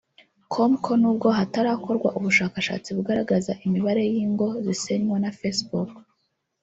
com 0.51 0.71
ko 0.83 0.91
nubwo 1.01 1.27
hatarakorwa 1.37 2.07
ubushakashatsi 2.17 2.89
bugaragaza 2.97 3.51
imibare 3.65 4.03
y’ingo 4.13 4.47
zisenywa 4.65 5.17
na 5.23 5.31
facebook 5.39 5.89